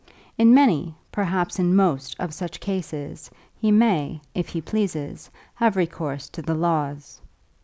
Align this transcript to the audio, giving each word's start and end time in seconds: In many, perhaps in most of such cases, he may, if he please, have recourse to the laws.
In 0.35 0.51
many, 0.51 0.95
perhaps 1.11 1.59
in 1.59 1.75
most 1.75 2.15
of 2.19 2.33
such 2.33 2.59
cases, 2.59 3.29
he 3.55 3.71
may, 3.71 4.19
if 4.33 4.49
he 4.49 4.59
please, 4.59 5.29
have 5.53 5.75
recourse 5.75 6.27
to 6.29 6.41
the 6.41 6.55
laws. 6.55 7.21